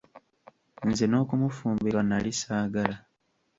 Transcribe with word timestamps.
Nze 0.89 1.05
n'okumufumbirwa 1.07 2.01
nali 2.03 2.31
saagala. 2.41 2.95